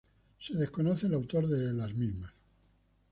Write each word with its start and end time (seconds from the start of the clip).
Se 0.39 0.55
desconoce 0.55 1.05
el 1.05 1.13
autor 1.13 1.47
de 1.47 1.69
ellas. 1.69 1.91